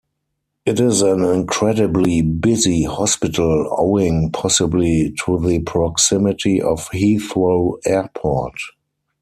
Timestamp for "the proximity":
5.37-6.59